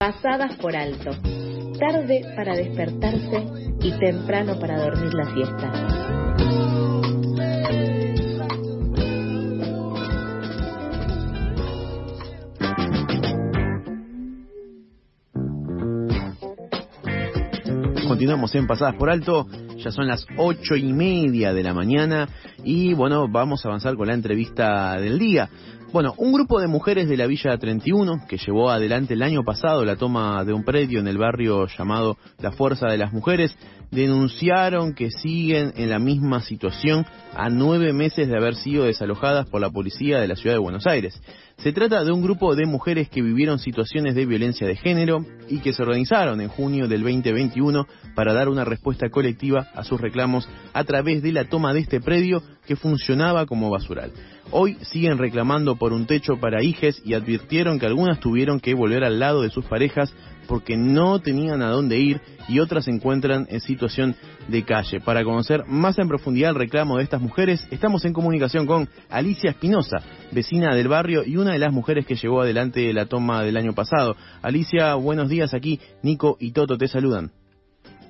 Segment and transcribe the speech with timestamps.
[0.00, 1.10] Pasadas por alto.
[1.78, 5.70] Tarde para despertarse y temprano para dormir la siesta.
[18.08, 22.26] Continuamos en Pasadas por Alto, ya son las ocho y media de la mañana
[22.64, 25.50] y bueno, vamos a avanzar con la entrevista del día.
[25.92, 29.84] Bueno, un grupo de mujeres de la Villa 31 que llevó adelante el año pasado
[29.84, 33.56] la toma de un predio en el barrio llamado La Fuerza de las Mujeres
[33.90, 39.60] denunciaron que siguen en la misma situación a nueve meses de haber sido desalojadas por
[39.60, 41.20] la policía de la ciudad de Buenos Aires.
[41.56, 45.58] Se trata de un grupo de mujeres que vivieron situaciones de violencia de género y
[45.58, 50.48] que se organizaron en junio del 2021 para dar una respuesta colectiva a sus reclamos
[50.72, 54.12] a través de la toma de este predio que funcionaba como basural.
[54.52, 59.04] Hoy siguen reclamando por un techo para hijes y advirtieron que algunas tuvieron que volver
[59.04, 60.12] al lado de sus parejas
[60.48, 64.16] porque no tenían a dónde ir y otras se encuentran en situación
[64.48, 65.00] de calle.
[65.00, 69.50] Para conocer más en profundidad el reclamo de estas mujeres, estamos en comunicación con Alicia
[69.50, 69.98] Espinosa,
[70.32, 73.72] vecina del barrio y una de las mujeres que llevó adelante la toma del año
[73.72, 74.16] pasado.
[74.42, 75.78] Alicia, buenos días aquí.
[76.02, 77.30] Nico y Toto te saludan.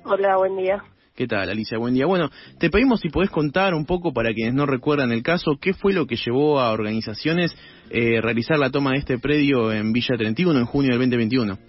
[0.03, 0.83] Hola, buen día.
[1.21, 1.77] ¿Qué tal, Alicia?
[1.77, 2.07] Buen día.
[2.07, 5.71] Bueno, te pedimos si podés contar un poco para quienes no recuerdan el caso, qué
[5.75, 7.55] fue lo que llevó a organizaciones
[7.91, 11.59] eh, realizar la toma de este predio en Villa 31 en junio del 2021.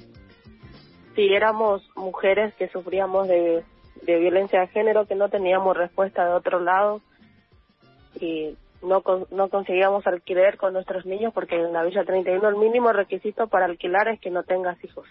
[1.15, 3.63] Sí, éramos mujeres que sufríamos de,
[4.07, 7.03] de violencia de género, que no teníamos respuesta de otro lado
[8.23, 12.91] y no, no conseguíamos alquiler con nuestros niños porque en la Villa 31 el mínimo
[12.91, 15.07] requisito para alquilar es que no tengas hijos.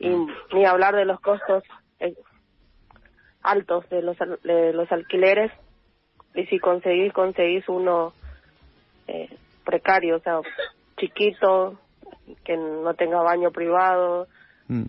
[0.00, 0.08] Y
[0.52, 1.62] ni hablar de los costos
[2.00, 2.14] eh,
[3.48, 5.50] altos de los, de los alquileres
[6.34, 8.12] y si conseguís, conseguís uno
[9.06, 9.28] eh,
[9.64, 10.40] precario, o sea,
[10.98, 11.78] chiquito,
[12.44, 14.26] que no tenga baño privado,
[14.68, 14.84] mm.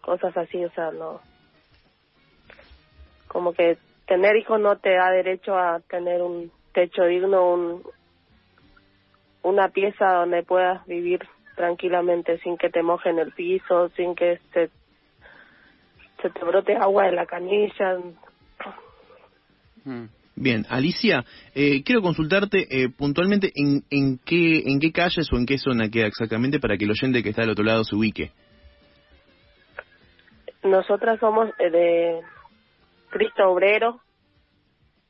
[0.00, 1.20] cosas así, o sea, no.
[3.28, 7.82] Como que tener hijos no te da derecho a tener un techo digno, un,
[9.42, 11.20] una pieza donde puedas vivir
[11.56, 14.70] tranquilamente sin que te mojen el piso, sin que se,
[16.22, 17.98] se te brote agua de la canilla.
[19.84, 20.06] Mm.
[20.38, 25.46] Bien, Alicia, eh, quiero consultarte eh, puntualmente en, en, qué, en qué calles o en
[25.46, 28.32] qué zona queda exactamente para que el oyente que está al otro lado se ubique.
[30.62, 32.20] Nosotras somos eh, de
[33.08, 34.00] Cristo Obrero,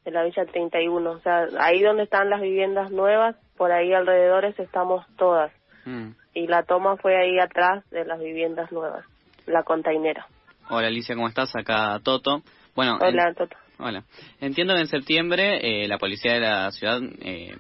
[0.04, 1.10] de la Villa 31.
[1.10, 5.50] O sea, ahí donde están las viviendas nuevas, por ahí alrededores estamos todas.
[5.86, 6.10] Mm.
[6.34, 9.04] Y la toma fue ahí atrás de las viviendas nuevas,
[9.46, 10.28] la containera.
[10.68, 11.54] Hola Alicia, ¿cómo estás?
[11.54, 12.42] Acá Toto.
[12.74, 13.56] Bueno, Hola, Toto.
[13.78, 14.02] Hola.
[14.40, 17.56] Entiendo que en septiembre eh, la policía de la ciudad eh,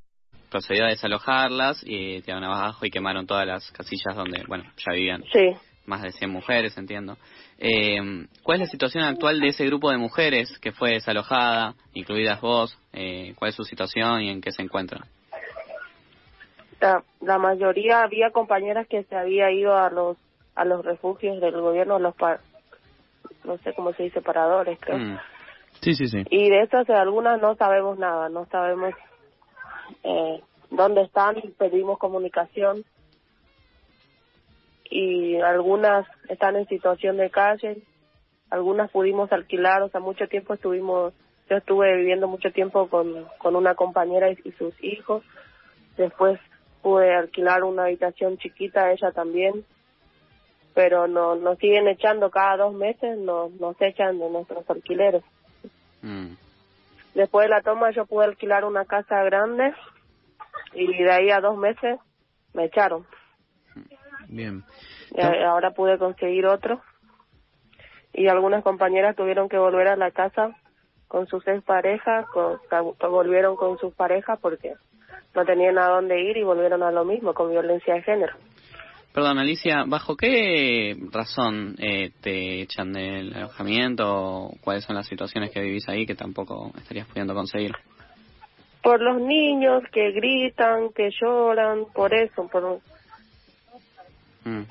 [0.50, 5.22] procedió a desalojarlas y tiraron abajo y quemaron todas las casillas donde, bueno, ya vivían
[5.32, 5.50] sí.
[5.84, 7.16] más de 100 mujeres, entiendo.
[7.58, 12.40] Eh, ¿Cuál es la situación actual de ese grupo de mujeres que fue desalojada, incluidas
[12.40, 12.76] vos?
[12.92, 15.04] Eh, ¿Cuál es su situación y en qué se encuentran?
[16.80, 20.16] La, la mayoría había compañeras que se había ido a los
[20.56, 22.40] a los refugios del gobierno, los par,
[23.46, 24.98] no sé cómo se dice, paradores, creo.
[24.98, 25.18] Mm.
[25.80, 26.24] Sí, sí, sí.
[26.30, 28.94] Y de estas, algunas no sabemos nada, no sabemos
[30.02, 30.40] eh,
[30.70, 32.84] dónde están, pedimos comunicación
[34.90, 37.82] y algunas están en situación de calle,
[38.50, 41.12] algunas pudimos alquilar, o sea, mucho tiempo estuvimos,
[41.50, 45.22] yo estuve viviendo mucho tiempo con, con una compañera y, y sus hijos,
[45.96, 46.38] después
[46.82, 49.64] pude alquilar una habitación chiquita, ella también,
[50.76, 55.24] pero no, nos siguen echando cada dos meses, nos, nos echan de nuestros alquileres.
[56.02, 56.34] Mm.
[57.14, 59.72] Después de la toma yo pude alquilar una casa grande
[60.74, 61.98] y de ahí a dos meses
[62.52, 63.06] me echaron.
[64.28, 64.64] Bien.
[65.12, 66.82] Y ahora pude conseguir otro.
[68.12, 70.58] Y algunas compañeras tuvieron que volver a la casa
[71.08, 72.60] con sus ex parejas, con,
[73.10, 74.74] volvieron con sus parejas porque
[75.34, 78.34] no tenían a dónde ir y volvieron a lo mismo, con violencia de género.
[79.16, 85.50] Perdón, Alicia, ¿bajo qué razón eh, te echan del alojamiento o cuáles son las situaciones
[85.52, 87.72] que vivís ahí que tampoco estarías pudiendo conseguir?
[88.82, 92.82] Por los niños que gritan, que lloran, por eso, por,
[94.44, 94.64] mm.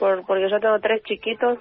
[0.00, 1.60] por porque yo tengo tres chiquitos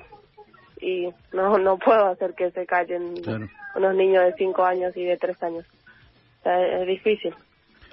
[0.82, 3.48] y no no puedo hacer que se callen Claro.
[3.76, 5.68] unos niños de cinco años y de tres años.
[6.40, 7.36] O sea, es difícil.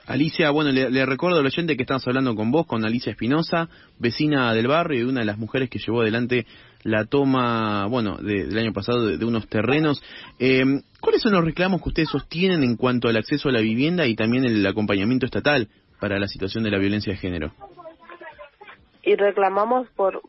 [0.06, 3.68] Alicia, bueno, le, le recuerdo al oyente que estamos hablando con vos, con Alicia Espinosa,
[3.98, 6.44] vecina del barrio y una de las mujeres que llevó adelante
[6.82, 10.02] la toma, bueno, de- del año pasado de, unos terrenos.
[10.38, 10.62] Eh,
[11.00, 14.14] ¿Cuáles son los reclamos que ustedes sostienen en cuanto al acceso a la vivienda y
[14.14, 15.68] también el acompañamiento estatal
[16.00, 17.52] para la situación de la violencia de género?
[19.06, 20.22] y reclamamos por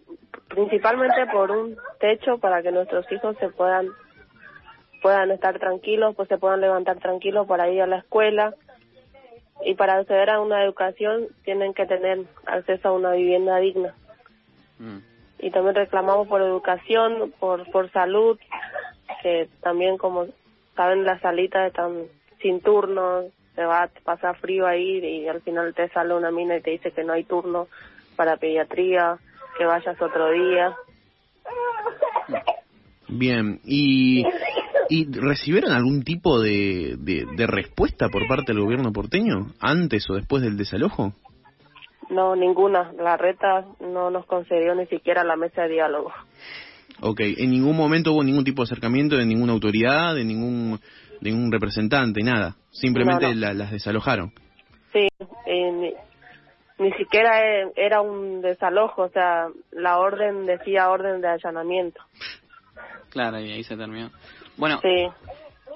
[0.50, 3.88] principalmente por un techo para que nuestros hijos se puedan
[5.02, 8.54] puedan estar tranquilos, pues se puedan levantar tranquilos para ir a la escuela
[9.64, 13.94] y para acceder a una educación tienen que tener acceso a una vivienda digna.
[14.80, 14.98] Mm.
[15.40, 18.40] Y también reclamamos por educación, por por salud,
[19.22, 20.28] que también como
[20.76, 22.04] saben las salitas están
[22.42, 23.26] sin turnos,
[23.56, 26.72] se va a pasar frío ahí y al final te sale una mina y te
[26.72, 27.68] dice que no hay turno
[28.16, 29.18] para pediatría,
[29.58, 30.76] que vayas otro día.
[33.08, 34.26] Bien, ¿y,
[34.90, 40.44] y recibieron algún tipo de, de, respuesta por parte del gobierno porteño antes o después
[40.44, 41.14] del desalojo?
[42.10, 42.92] No, ninguna.
[42.94, 46.12] La reta no nos concedió ni siquiera la mesa de diálogo.
[47.02, 50.80] Ok, ¿en ningún momento hubo ningún tipo de acercamiento de ninguna autoridad, de ningún,
[51.20, 52.56] de ningún representante, nada?
[52.72, 54.32] Simplemente las desalojaron.
[54.94, 55.08] Sí,
[55.46, 55.94] ni,
[56.80, 62.02] ni, siquiera e, era un desalojo, o sea, la orden decía orden de allanamiento.
[63.10, 64.10] Claro, y ahí se terminó.
[64.58, 65.08] Bueno, sí.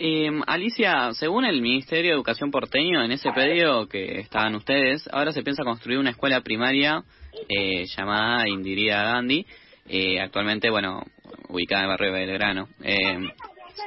[0.01, 5.33] Em, Alicia, según el Ministerio de Educación porteño, en ese predio que estaban ustedes, ahora
[5.33, 7.03] se piensa construir una escuela primaria
[7.49, 9.45] eh, llamada Indiria Gandhi,
[9.89, 11.01] eh, actualmente, bueno,
[11.49, 12.67] ubicada en el barrio Belgrano.
[12.81, 13.19] Eh,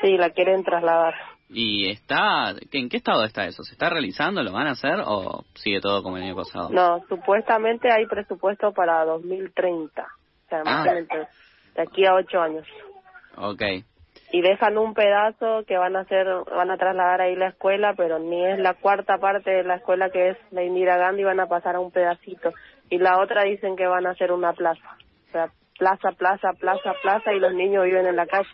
[0.02, 1.14] sí, la quieren trasladar.
[1.48, 3.62] ¿Y está, en qué estado está eso?
[3.62, 4.42] ¿Se está realizando?
[4.42, 6.68] ¿Lo van a hacer o sigue todo como el año pasado?
[6.70, 10.84] No, supuestamente hay presupuesto para 2030, o sea, ah.
[10.84, 12.66] de aquí a ocho años.
[13.36, 13.62] Ok.
[14.32, 18.18] Y dejan un pedazo que van a hacer, van a trasladar ahí la escuela, pero
[18.18, 21.46] ni es la cuarta parte de la escuela que es la Indira Gandhi, van a
[21.46, 22.50] pasar a un pedacito.
[22.88, 24.96] Y la otra dicen que van a hacer una plaza.
[25.28, 28.48] O sea, plaza, plaza, plaza, plaza y los niños viven en la calle.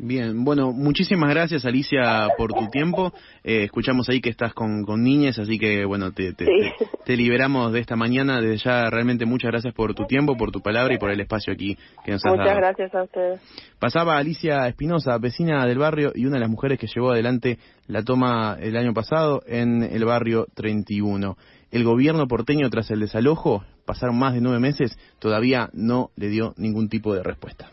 [0.00, 3.12] Bien, bueno, muchísimas gracias Alicia por tu tiempo.
[3.42, 7.80] Eh, escuchamos ahí que estás con, con niñas, así que bueno, te, te, liberamos de
[7.80, 8.40] esta mañana.
[8.40, 11.52] Desde ya realmente muchas gracias por tu tiempo, por tu palabra y por el espacio
[11.52, 12.44] aquí que nos has dado.
[12.44, 13.40] Muchas gracias a ustedes.
[13.80, 17.58] Pasaba Alicia Espinosa, vecina del barrio y una de las mujeres que llevó adelante
[17.88, 21.36] la toma el año pasado en el barrio 31.
[21.72, 26.54] El gobierno porteño tras el desalojo, pasaron más de nueve meses, todavía no le dio
[26.56, 27.72] ningún tipo de respuesta.